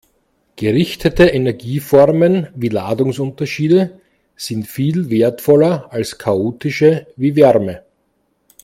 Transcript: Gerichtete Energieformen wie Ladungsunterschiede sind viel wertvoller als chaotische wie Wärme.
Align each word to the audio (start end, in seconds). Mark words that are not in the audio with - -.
Gerichtete 0.55 1.25
Energieformen 1.27 2.47
wie 2.55 2.69
Ladungsunterschiede 2.69 3.99
sind 4.35 4.65
viel 4.65 5.11
wertvoller 5.11 5.93
als 5.93 6.17
chaotische 6.17 7.05
wie 7.17 7.35
Wärme. 7.35 7.83